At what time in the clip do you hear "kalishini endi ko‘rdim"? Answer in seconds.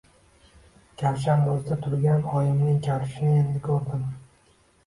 2.89-4.05